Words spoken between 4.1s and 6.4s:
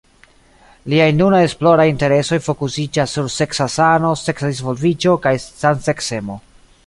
seksa disvolviĝo kaj samseksemo.